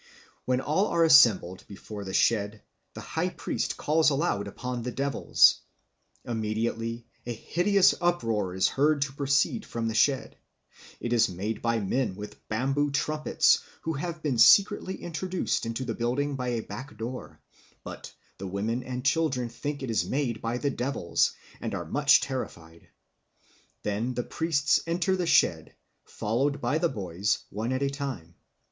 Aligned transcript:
When 0.45 0.59
all 0.61 0.87
are 0.87 1.03
assembled 1.03 1.63
before 1.67 2.03
the 2.05 2.11
shed, 2.15 2.63
the 2.95 3.01
high 3.01 3.29
priest 3.29 3.77
calls 3.77 4.09
aloud 4.09 4.47
upon 4.47 4.81
the 4.81 4.89
devils. 4.91 5.59
Immediately 6.25 7.05
a 7.27 7.33
hideous 7.35 7.93
uproar 8.01 8.55
is 8.55 8.69
heard 8.69 9.03
to 9.03 9.13
proceed 9.13 9.63
from 9.63 9.87
the 9.87 9.93
shed. 9.93 10.37
It 10.99 11.13
is 11.13 11.29
made 11.29 11.61
by 11.61 11.81
men 11.81 12.15
with 12.15 12.47
bamboo 12.49 12.89
trumpets, 12.89 13.61
who 13.81 13.93
have 13.93 14.23
been 14.23 14.39
secretly 14.39 14.95
introduced 14.95 15.67
into 15.67 15.85
the 15.85 15.93
building 15.93 16.35
by 16.35 16.47
a 16.47 16.63
back 16.63 16.97
door, 16.97 17.39
but 17.83 18.11
the 18.39 18.47
women 18.47 18.81
and 18.81 19.05
children 19.05 19.49
think 19.49 19.83
it 19.83 19.91
is 19.91 20.03
made 20.09 20.41
by 20.41 20.57
the 20.57 20.71
devils, 20.71 21.33
and 21.59 21.75
are 21.75 21.85
much 21.85 22.21
terrified. 22.21 22.87
Then 23.83 24.15
the 24.15 24.23
priests 24.23 24.79
enter 24.87 25.15
the 25.15 25.27
shed, 25.27 25.75
followed 26.05 26.59
by 26.59 26.79
the 26.79 26.89
boys, 26.89 27.37
one 27.51 27.71
at 27.71 27.83
a 27.83 27.89
time. 27.91 28.33